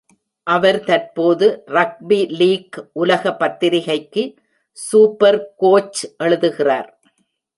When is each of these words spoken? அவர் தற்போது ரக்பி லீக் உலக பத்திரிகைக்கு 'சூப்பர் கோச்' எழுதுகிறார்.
அவர் 0.47 0.79
தற்போது 0.83 1.47
ரக்பி 1.67 2.19
லீக் 2.31 2.77
உலக 2.93 3.33
பத்திரிகைக்கு 3.35 4.23
'சூப்பர் 4.77 5.39
கோச்' 5.59 6.03
எழுதுகிறார். 6.17 6.89